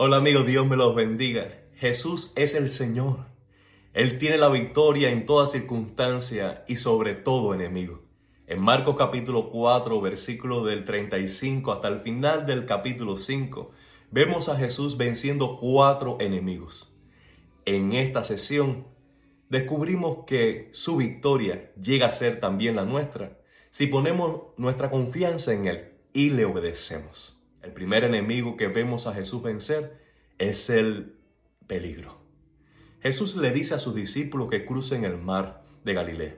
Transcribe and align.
Hola 0.00 0.18
amigos, 0.18 0.46
Dios 0.46 0.64
me 0.64 0.76
los 0.76 0.94
bendiga. 0.94 1.60
Jesús 1.74 2.30
es 2.36 2.54
el 2.54 2.70
Señor. 2.70 3.26
Él 3.94 4.16
tiene 4.16 4.38
la 4.38 4.48
victoria 4.48 5.10
en 5.10 5.26
toda 5.26 5.48
circunstancia 5.48 6.64
y 6.68 6.76
sobre 6.76 7.14
todo 7.14 7.52
enemigo. 7.52 8.04
En 8.46 8.60
Marcos 8.60 8.94
capítulo 8.96 9.50
4, 9.50 10.00
versículo 10.00 10.64
del 10.64 10.84
35 10.84 11.72
hasta 11.72 11.88
el 11.88 12.02
final 12.02 12.46
del 12.46 12.64
capítulo 12.64 13.16
5, 13.16 13.72
vemos 14.12 14.48
a 14.48 14.56
Jesús 14.56 14.96
venciendo 14.96 15.58
cuatro 15.58 16.16
enemigos. 16.20 16.94
En 17.64 17.92
esta 17.92 18.22
sesión 18.22 18.86
descubrimos 19.48 20.18
que 20.28 20.68
su 20.70 20.98
victoria 20.98 21.72
llega 21.74 22.06
a 22.06 22.10
ser 22.10 22.38
también 22.38 22.76
la 22.76 22.84
nuestra 22.84 23.40
si 23.70 23.88
ponemos 23.88 24.42
nuestra 24.58 24.90
confianza 24.90 25.52
en 25.54 25.66
Él 25.66 25.88
y 26.12 26.30
le 26.30 26.44
obedecemos. 26.44 27.37
El 27.62 27.72
primer 27.72 28.04
enemigo 28.04 28.56
que 28.56 28.68
vemos 28.68 29.06
a 29.06 29.14
Jesús 29.14 29.42
vencer 29.42 30.00
es 30.38 30.70
el 30.70 31.16
peligro. 31.66 32.18
Jesús 33.00 33.36
le 33.36 33.50
dice 33.50 33.74
a 33.74 33.78
sus 33.78 33.94
discípulos 33.94 34.48
que 34.48 34.64
crucen 34.64 35.04
el 35.04 35.18
mar 35.18 35.64
de 35.84 35.94
Galilea. 35.94 36.36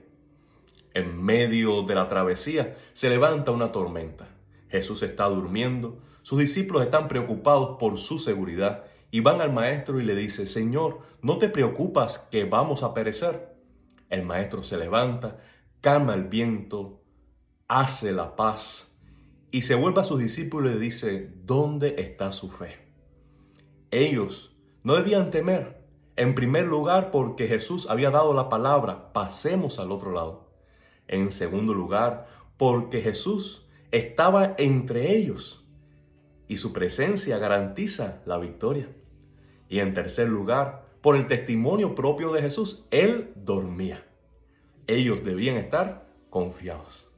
En 0.94 1.22
medio 1.22 1.82
de 1.82 1.94
la 1.94 2.08
travesía 2.08 2.76
se 2.92 3.10
levanta 3.10 3.50
una 3.50 3.70
tormenta. 3.70 4.28
Jesús 4.68 5.02
está 5.02 5.26
durmiendo, 5.26 5.98
sus 6.22 6.38
discípulos 6.38 6.82
están 6.82 7.08
preocupados 7.08 7.76
por 7.78 7.98
su 7.98 8.18
seguridad 8.18 8.84
y 9.10 9.20
van 9.20 9.40
al 9.40 9.52
maestro 9.52 10.00
y 10.00 10.04
le 10.04 10.14
dice, 10.14 10.46
Señor, 10.46 11.00
¿no 11.22 11.38
te 11.38 11.48
preocupas 11.48 12.18
que 12.30 12.44
vamos 12.44 12.82
a 12.82 12.94
perecer? 12.94 13.56
El 14.08 14.24
maestro 14.24 14.62
se 14.62 14.76
levanta, 14.76 15.38
calma 15.80 16.14
el 16.14 16.24
viento, 16.24 17.02
hace 17.68 18.12
la 18.12 18.36
paz 18.36 18.89
y 19.50 19.62
se 19.62 19.74
vuelve 19.74 20.00
a 20.00 20.04
sus 20.04 20.20
discípulos 20.20 20.70
y 20.70 20.74
le 20.74 20.80
dice, 20.80 21.32
¿dónde 21.44 21.96
está 21.98 22.32
su 22.32 22.50
fe? 22.50 22.78
Ellos 23.90 24.56
no 24.82 24.94
debían 24.94 25.30
temer, 25.30 25.80
en 26.16 26.34
primer 26.34 26.66
lugar 26.66 27.10
porque 27.10 27.48
Jesús 27.48 27.88
había 27.88 28.10
dado 28.10 28.34
la 28.34 28.48
palabra, 28.48 29.12
pasemos 29.12 29.78
al 29.78 29.90
otro 29.90 30.12
lado. 30.12 30.50
En 31.08 31.30
segundo 31.30 31.74
lugar, 31.74 32.28
porque 32.56 33.00
Jesús 33.00 33.66
estaba 33.90 34.54
entre 34.58 35.16
ellos 35.16 35.66
y 36.46 36.58
su 36.58 36.72
presencia 36.72 37.38
garantiza 37.38 38.22
la 38.26 38.38
victoria. 38.38 38.88
Y 39.68 39.78
en 39.78 39.94
tercer 39.94 40.28
lugar, 40.28 40.84
por 41.00 41.16
el 41.16 41.26
testimonio 41.26 41.94
propio 41.94 42.32
de 42.32 42.42
Jesús, 42.42 42.84
Él 42.90 43.32
dormía. 43.36 44.06
Ellos 44.86 45.24
debían 45.24 45.56
estar 45.56 46.06
confiados. 46.28 47.08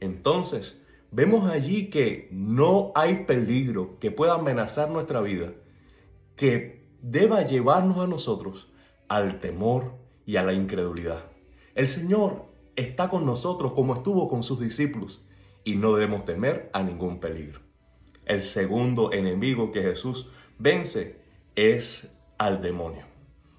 Entonces, 0.00 0.81
vemos 1.12 1.48
allí 1.48 1.90
que 1.90 2.28
no 2.32 2.90
hay 2.94 3.24
peligro 3.26 3.98
que 4.00 4.10
pueda 4.10 4.34
amenazar 4.34 4.90
nuestra 4.90 5.20
vida 5.20 5.52
que 6.34 6.88
deba 7.02 7.44
llevarnos 7.44 7.98
a 7.98 8.06
nosotros 8.06 8.72
al 9.08 9.38
temor 9.38 9.92
y 10.24 10.36
a 10.36 10.42
la 10.42 10.54
incredulidad. 10.54 11.24
El 11.74 11.86
Señor 11.86 12.46
está 12.76 13.10
con 13.10 13.26
nosotros 13.26 13.74
como 13.74 13.94
estuvo 13.94 14.28
con 14.28 14.42
sus 14.42 14.58
discípulos 14.58 15.26
y 15.64 15.76
no 15.76 15.94
debemos 15.94 16.24
temer 16.24 16.70
a 16.72 16.82
ningún 16.82 17.20
peligro. 17.20 17.60
El 18.24 18.40
segundo 18.40 19.12
enemigo 19.12 19.70
que 19.70 19.82
Jesús 19.82 20.30
vence 20.58 21.20
es 21.54 22.16
al 22.38 22.62
demonio. 22.62 23.04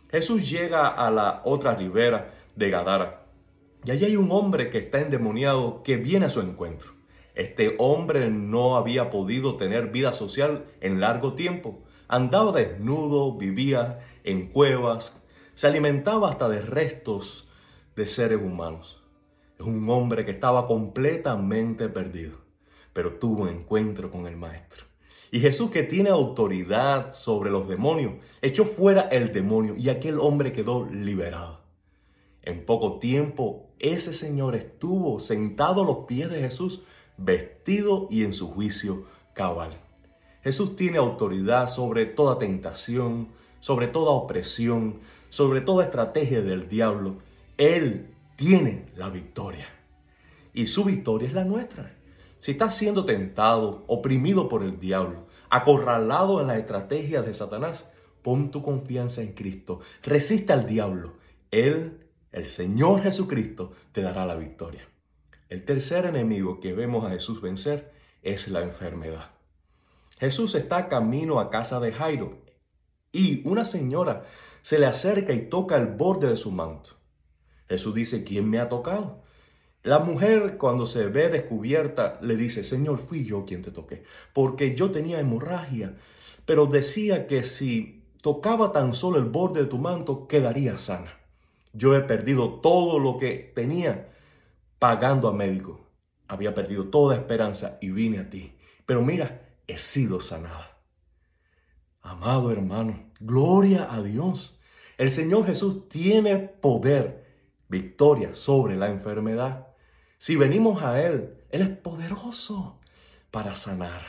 Jesús 0.10 0.50
llega 0.50 0.88
a 0.88 1.12
la 1.12 1.42
otra 1.46 1.76
ribera 1.76 2.34
de 2.56 2.70
Gadara 2.72 3.28
y 3.86 3.92
allí 3.92 4.06
hay 4.06 4.16
un 4.16 4.32
hombre 4.32 4.70
que 4.70 4.80
está 4.80 5.02
endemoniado 5.02 5.84
que 5.84 5.98
viene 5.98 6.26
a 6.26 6.30
su 6.30 6.42
encuentro. 6.42 7.03
Este 7.36 7.76
hombre 7.80 8.30
no 8.30 8.76
había 8.76 9.10
podido 9.10 9.58
tener 9.58 9.88
vida 9.88 10.14
social 10.14 10.66
en 10.82 11.00
largo 11.00 11.34
tiempo. 11.34 11.84
Andaba 12.08 12.52
desnudo, 12.52 13.36
vivía 13.38 14.00
en 14.24 14.50
cuevas, 14.50 15.20
se 15.56 15.68
alimentaba 15.68 16.30
hasta 16.30 16.48
de 16.48 16.62
restos 16.62 17.50
de 17.96 18.06
seres 18.06 18.40
humanos. 18.42 19.04
Es 19.58 19.66
un 19.66 19.90
hombre 19.90 20.26
que 20.26 20.32
estaba 20.32 20.68
completamente 20.68 21.90
perdido, 21.90 22.38
pero 22.92 23.14
tuvo 23.14 23.44
un 23.44 23.50
encuentro 23.50 24.12
con 24.12 24.28
el 24.28 24.38
Maestro. 24.38 24.86
Y 25.32 25.40
Jesús, 25.40 25.72
que 25.72 25.82
tiene 25.82 26.10
autoridad 26.10 27.14
sobre 27.14 27.50
los 27.50 27.68
demonios, 27.68 28.14
echó 28.44 28.66
fuera 28.66 29.02
el 29.02 29.34
demonio 29.34 29.74
y 29.76 29.90
aquel 29.90 30.20
hombre 30.20 30.54
quedó 30.54 30.86
liberado. 30.86 31.62
En 32.44 32.66
poco 32.66 33.00
tiempo, 33.00 33.72
ese 33.80 34.14
Señor 34.14 34.56
estuvo 34.56 35.20
sentado 35.20 35.82
a 35.82 35.86
los 35.86 36.06
pies 36.06 36.30
de 36.30 36.42
Jesús 36.42 36.84
vestido 37.18 38.08
y 38.10 38.24
en 38.24 38.34
su 38.34 38.50
juicio 38.52 39.06
cabal. 39.34 39.80
Jesús 40.44 40.76
tiene 40.76 40.98
autoridad 40.98 41.70
sobre 41.70 42.06
toda 42.06 42.38
tentación, 42.38 43.30
sobre 43.60 43.88
toda 43.88 44.12
opresión, 44.12 45.00
sobre 45.30 45.62
toda 45.62 45.86
estrategia 45.86 46.42
del 46.42 46.68
diablo. 46.68 47.18
Él 47.58 48.14
tiene 48.36 48.88
la 48.96 49.10
victoria. 49.10 49.68
Y 50.54 50.66
su 50.66 50.84
victoria 50.84 51.30
es 51.30 51.34
la 51.34 51.46
nuestra. 51.46 51.96
Si 52.38 52.52
estás 52.52 52.76
siendo 52.76 53.06
tentado, 53.06 53.86
oprimido 53.88 54.50
por 54.50 54.64
el 54.64 54.80
diablo, 54.80 55.28
acorralado 55.50 56.42
en 56.42 56.48
las 56.48 56.58
estrategias 56.58 57.26
de 57.26 57.34
Satanás, 57.34 57.90
pon 58.22 58.52
tu 58.52 58.62
confianza 58.62 59.22
en 59.22 59.34
Cristo. 59.34 59.80
Resiste 60.04 60.52
al 60.52 60.66
diablo. 60.66 61.14
Él, 61.52 62.06
el 62.34 62.46
Señor 62.46 63.02
Jesucristo, 63.02 63.72
te 63.94 64.02
dará 64.02 64.26
la 64.26 64.36
victoria. 64.36 64.88
El 65.54 65.66
tercer 65.66 66.08
enemigo 66.08 66.60
que 66.60 66.74
vemos 66.74 67.06
a 67.06 67.12
Jesús 67.12 67.40
vencer 67.40 67.94
es 68.24 68.48
la 68.48 68.64
enfermedad. 68.64 69.30
Jesús 70.18 70.56
está 70.56 70.90
camino 70.90 71.40
a 71.40 71.52
casa 71.52 71.80
de 71.80 71.92
Jairo 71.92 72.40
y 73.12 73.48
una 73.48 73.64
señora 73.64 74.26
se 74.64 74.80
le 74.80 74.88
acerca 74.88 75.32
y 75.32 75.50
toca 75.50 75.78
el 75.78 75.86
borde 75.86 76.28
de 76.28 76.38
su 76.38 76.50
manto. 76.50 76.96
Jesús 77.70 77.94
dice, 77.94 78.24
¿quién 78.24 78.50
me 78.50 78.58
ha 78.58 78.68
tocado? 78.68 79.22
La 79.84 80.00
mujer 80.00 80.58
cuando 80.58 80.88
se 80.88 81.06
ve 81.06 81.30
descubierta 81.30 82.18
le 82.24 82.36
dice, 82.36 82.64
Señor, 82.64 82.98
fui 82.98 83.24
yo 83.24 83.46
quien 83.46 83.62
te 83.62 83.70
toqué, 83.70 84.02
porque 84.34 84.74
yo 84.74 84.90
tenía 84.90 85.20
hemorragia, 85.20 85.96
pero 86.48 86.66
decía 86.66 87.28
que 87.28 87.44
si 87.44 88.06
tocaba 88.24 88.72
tan 88.72 88.96
solo 88.96 89.20
el 89.20 89.26
borde 89.26 89.62
de 89.62 89.68
tu 89.68 89.78
manto, 89.78 90.28
quedaría 90.28 90.80
sana. 90.80 91.16
Yo 91.74 91.96
he 91.96 92.02
perdido 92.02 92.60
todo 92.60 92.98
lo 92.98 93.18
que 93.18 93.52
tenía 93.54 94.10
pagando 94.84 95.30
a 95.30 95.34
médico. 95.34 95.80
Había 96.28 96.54
perdido 96.54 96.90
toda 96.90 97.16
esperanza 97.16 97.78
y 97.80 97.92
vine 97.92 98.20
a 98.20 98.30
ti. 98.30 98.54
Pero 98.86 99.02
mira, 99.02 99.48
he 99.66 99.78
sido 99.78 100.20
sanada. 100.20 100.78
Amado 102.02 102.52
hermano, 102.52 103.14
gloria 103.22 103.88
a 103.94 104.02
Dios. 104.02 104.60
El 104.98 105.10
Señor 105.10 105.46
Jesús 105.46 105.88
tiene 105.88 106.38
poder, 106.38 107.26
victoria 107.70 108.36
sobre 108.36 108.76
la 108.76 108.90
enfermedad. 108.90 109.68
Si 110.18 110.36
venimos 110.36 110.84
a 110.84 111.02
Él, 111.02 111.34
Él 111.50 111.62
es 111.62 111.70
poderoso 111.70 112.82
para 113.32 113.56
sanar, 113.56 114.02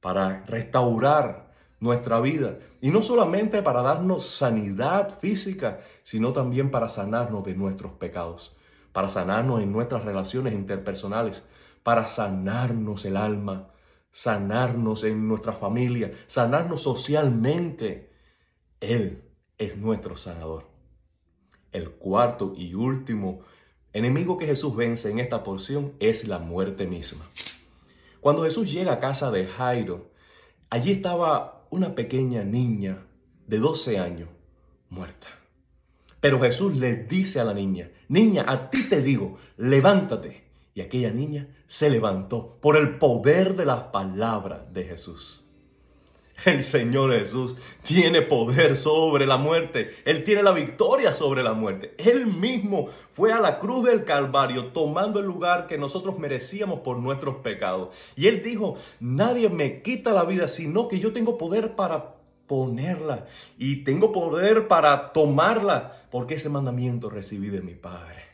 para 0.00 0.46
restaurar 0.46 1.52
nuestra 1.78 2.20
vida. 2.20 2.58
Y 2.80 2.88
no 2.88 3.02
solamente 3.02 3.62
para 3.62 3.82
darnos 3.82 4.24
sanidad 4.24 5.10
física, 5.18 5.80
sino 6.04 6.32
también 6.32 6.70
para 6.70 6.88
sanarnos 6.88 7.44
de 7.44 7.54
nuestros 7.54 7.92
pecados 7.92 8.54
para 8.98 9.10
sanarnos 9.10 9.62
en 9.62 9.70
nuestras 9.70 10.04
relaciones 10.04 10.54
interpersonales, 10.54 11.44
para 11.84 12.08
sanarnos 12.08 13.04
el 13.04 13.16
alma, 13.16 13.68
sanarnos 14.10 15.04
en 15.04 15.28
nuestra 15.28 15.52
familia, 15.52 16.10
sanarnos 16.26 16.82
socialmente. 16.82 18.10
Él 18.80 19.22
es 19.56 19.76
nuestro 19.76 20.16
sanador. 20.16 20.66
El 21.70 21.92
cuarto 21.92 22.54
y 22.56 22.74
último 22.74 23.42
enemigo 23.92 24.36
que 24.36 24.46
Jesús 24.46 24.74
vence 24.74 25.12
en 25.12 25.20
esta 25.20 25.44
porción 25.44 25.92
es 26.00 26.26
la 26.26 26.40
muerte 26.40 26.88
misma. 26.88 27.24
Cuando 28.18 28.42
Jesús 28.42 28.72
llega 28.72 28.94
a 28.94 28.98
casa 28.98 29.30
de 29.30 29.46
Jairo, 29.46 30.10
allí 30.70 30.90
estaba 30.90 31.68
una 31.70 31.94
pequeña 31.94 32.42
niña 32.42 33.06
de 33.46 33.58
12 33.58 33.96
años 34.00 34.28
muerta. 34.90 35.28
Pero 36.20 36.40
Jesús 36.40 36.74
le 36.74 36.96
dice 36.96 37.40
a 37.40 37.44
la 37.44 37.54
niña, 37.54 37.90
niña, 38.08 38.44
a 38.46 38.70
ti 38.70 38.88
te 38.88 39.02
digo, 39.02 39.38
levántate. 39.56 40.44
Y 40.74 40.80
aquella 40.80 41.10
niña 41.10 41.48
se 41.66 41.90
levantó 41.90 42.56
por 42.60 42.76
el 42.76 42.98
poder 42.98 43.56
de 43.56 43.66
las 43.66 43.84
palabras 43.84 44.72
de 44.72 44.84
Jesús. 44.84 45.44
El 46.44 46.62
Señor 46.62 47.12
Jesús 47.12 47.56
tiene 47.84 48.22
poder 48.22 48.76
sobre 48.76 49.26
la 49.26 49.36
muerte. 49.36 49.90
Él 50.04 50.22
tiene 50.22 50.44
la 50.44 50.52
victoria 50.52 51.12
sobre 51.12 51.42
la 51.42 51.52
muerte. 51.52 51.94
Él 51.98 52.26
mismo 52.26 52.86
fue 53.12 53.32
a 53.32 53.40
la 53.40 53.58
cruz 53.58 53.84
del 53.84 54.04
Calvario 54.04 54.66
tomando 54.66 55.18
el 55.18 55.26
lugar 55.26 55.66
que 55.66 55.78
nosotros 55.78 56.18
merecíamos 56.18 56.80
por 56.80 56.98
nuestros 56.98 57.36
pecados. 57.36 57.88
Y 58.14 58.28
Él 58.28 58.42
dijo, 58.42 58.76
nadie 59.00 59.48
me 59.48 59.82
quita 59.82 60.12
la 60.12 60.24
vida, 60.24 60.46
sino 60.46 60.86
que 60.86 61.00
yo 61.00 61.12
tengo 61.12 61.38
poder 61.38 61.74
para 61.74 62.17
ponerla 62.48 63.26
y 63.56 63.84
tengo 63.84 64.10
poder 64.10 64.66
para 64.66 65.12
tomarla 65.12 66.02
porque 66.10 66.34
ese 66.34 66.48
mandamiento 66.48 67.08
recibí 67.08 67.48
de 67.48 67.62
mi 67.62 67.74
Padre. 67.74 68.24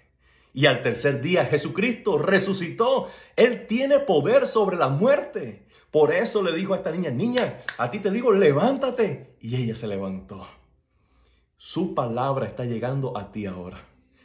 Y 0.55 0.67
al 0.67 0.83
tercer 0.83 1.21
día 1.21 1.45
Jesucristo 1.45 2.17
resucitó. 2.17 3.09
Él 3.37 3.67
tiene 3.67 3.99
poder 3.99 4.47
sobre 4.47 4.77
la 4.77 4.89
muerte. 4.89 5.67
Por 5.91 6.13
eso 6.13 6.43
le 6.43 6.53
dijo 6.57 6.73
a 6.73 6.77
esta 6.77 6.93
niña, 6.93 7.11
niña, 7.11 7.61
a 7.77 7.91
ti 7.91 7.99
te 7.99 8.11
digo, 8.11 8.33
levántate. 8.33 9.37
Y 9.41 9.57
ella 9.57 9.75
se 9.75 9.89
levantó. 9.89 10.47
Su 11.57 11.95
palabra 11.95 12.47
está 12.47 12.65
llegando 12.65 13.19
a 13.19 13.33
ti 13.33 13.47
ahora. 13.47 13.85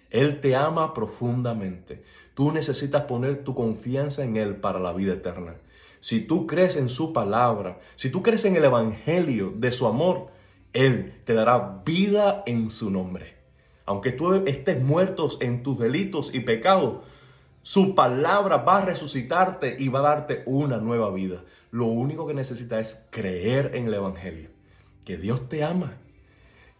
Él 0.10 0.40
te 0.40 0.56
ama 0.56 0.94
profundamente. 0.94 2.04
Tú 2.34 2.52
necesitas 2.52 3.04
poner 3.04 3.44
tu 3.44 3.54
confianza 3.56 4.24
en 4.24 4.38
Él 4.38 4.56
para 4.56 4.80
la 4.80 4.94
vida 4.94 5.14
eterna. 5.14 5.56
Si 6.00 6.22
tú 6.22 6.48
crees 6.48 6.78
en 6.78 6.90
su 6.90 7.12
palabra, 7.12 7.80
si 7.96 8.10
tú 8.10 8.24
crees 8.24 8.46
en 8.46 8.56
el 8.56 8.64
Evangelio 8.64 9.54
de 9.56 9.72
su 9.72 9.86
amor, 9.86 10.28
Él 10.74 11.22
te 11.26 11.34
dará 11.34 11.82
vida 11.86 12.44
en 12.46 12.70
su 12.70 12.90
nombre. 12.90 13.38
Aunque 13.86 14.12
tú 14.12 14.34
estés 14.46 14.82
muertos 14.82 15.38
en 15.42 15.64
tus 15.64 15.80
delitos 15.80 16.34
y 16.34 16.42
pecados, 16.42 17.00
su 17.62 17.96
palabra 17.96 18.58
va 18.58 18.78
a 18.78 18.86
resucitarte 18.86 19.76
y 19.78 19.90
va 19.90 20.00
a 20.00 20.16
darte 20.16 20.44
una 20.46 20.78
nueva 20.78 21.12
vida. 21.12 21.44
Lo 21.72 21.86
único 21.86 22.26
que 22.26 22.34
necesitas 22.34 22.80
es 22.80 23.08
creer 23.10 23.72
en 23.76 23.88
el 23.88 23.94
Evangelio, 23.96 24.50
que 25.06 25.18
Dios 25.18 25.50
te 25.50 25.64
ama, 25.64 25.98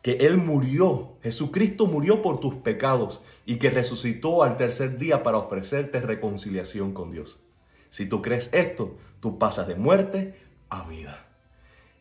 que 0.02 0.14
Él 0.14 0.38
murió, 0.38 1.18
Jesucristo 1.22 1.86
murió 1.88 2.22
por 2.22 2.40
tus 2.40 2.56
pecados 2.56 3.22
y 3.46 3.58
que 3.58 3.70
resucitó 3.70 4.44
al 4.44 4.56
tercer 4.56 4.98
día 4.98 5.24
para 5.24 5.40
ofrecerte 5.40 6.00
reconciliación 6.00 6.94
con 6.94 7.12
Dios. 7.12 7.42
Si 7.90 8.08
tú 8.08 8.22
crees 8.22 8.54
esto, 8.54 8.96
tú 9.20 9.38
pasas 9.38 9.68
de 9.68 9.76
muerte 9.76 10.40
a 10.70 10.88
vida. 10.88 11.26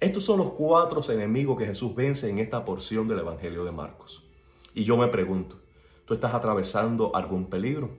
Estos 0.00 0.24
son 0.24 0.38
los 0.38 0.52
cuatro 0.52 1.00
enemigos 1.10 1.58
que 1.58 1.66
Jesús 1.66 1.94
vence 1.94 2.28
en 2.28 2.38
esta 2.38 2.64
porción 2.64 3.08
del 3.08 3.18
Evangelio 3.18 3.64
de 3.64 3.72
Marcos. 3.72 4.28
Y 4.74 4.84
yo 4.84 4.96
me 4.96 5.08
pregunto, 5.08 5.60
¿tú 6.04 6.14
estás 6.14 6.34
atravesando 6.34 7.16
algún 7.16 7.46
peligro? 7.46 7.98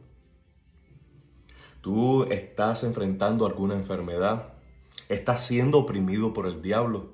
¿Tú 1.82 2.24
estás 2.24 2.84
enfrentando 2.84 3.46
alguna 3.46 3.74
enfermedad? 3.74 4.54
¿Estás 5.10 5.46
siendo 5.46 5.80
oprimido 5.80 6.34
por 6.34 6.46
el 6.46 6.62
diablo? 6.62 7.14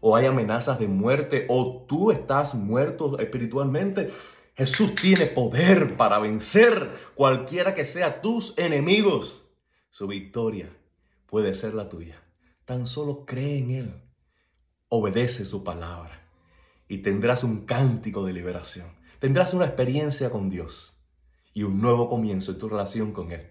¿O 0.00 0.16
hay 0.16 0.26
amenazas 0.26 0.78
de 0.78 0.88
muerte? 0.88 1.46
¿O 1.48 1.84
tú 1.86 2.10
estás 2.10 2.54
muerto 2.54 3.18
espiritualmente? 3.18 4.10
Jesús 4.54 4.94
tiene 4.94 5.26
poder 5.26 5.96
para 5.96 6.18
vencer 6.18 6.90
cualquiera 7.14 7.74
que 7.74 7.84
sea 7.84 8.20
tus 8.20 8.56
enemigos. 8.58 9.44
Su 9.92 10.06
victoria 10.06 10.74
puede 11.26 11.52
ser 11.52 11.74
la 11.74 11.90
tuya. 11.90 12.18
Tan 12.64 12.86
solo 12.86 13.26
cree 13.26 13.58
en 13.58 13.70
Él. 13.72 14.02
Obedece 14.88 15.44
su 15.44 15.64
palabra 15.64 16.18
y 16.88 17.02
tendrás 17.02 17.44
un 17.44 17.66
cántico 17.66 18.24
de 18.24 18.32
liberación. 18.32 18.86
Tendrás 19.18 19.52
una 19.52 19.66
experiencia 19.66 20.30
con 20.30 20.48
Dios 20.48 20.96
y 21.52 21.64
un 21.64 21.82
nuevo 21.82 22.08
comienzo 22.08 22.52
en 22.52 22.58
tu 22.58 22.70
relación 22.70 23.12
con 23.12 23.32
Él. 23.32 23.50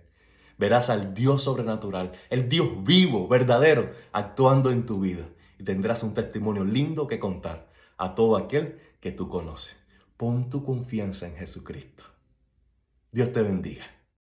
Verás 0.58 0.90
al 0.90 1.14
Dios 1.14 1.44
sobrenatural, 1.44 2.14
el 2.32 2.50
Dios 2.50 2.84
vivo, 2.84 3.28
verdadero, 3.28 3.92
actuando 4.12 4.72
en 4.72 4.88
tu 4.88 5.00
vida 5.00 5.30
y 5.60 5.64
tendrás 5.64 6.02
un 6.02 6.16
testimonio 6.16 6.64
lindo 6.64 7.06
que 7.06 7.20
contar 7.20 7.70
a 7.98 8.16
todo 8.16 8.36
aquel 8.36 8.80
que 9.00 9.12
tú 9.12 9.30
conoces. 9.30 9.76
Pon 10.18 10.50
tu 10.50 10.66
confianza 10.66 11.28
en 11.28 11.36
Jesucristo. 11.36 12.04
Dios 13.12 13.32
te 13.32 13.44
bendiga. 13.44 14.01